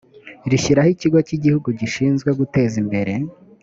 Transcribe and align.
rishyiraho 0.49 0.89
ikigo 0.95 1.19
cy 1.27 1.33
igihugu 1.37 1.67
gishinzwe 1.79 2.29
guteza 2.39 2.75
imbere 2.83 3.13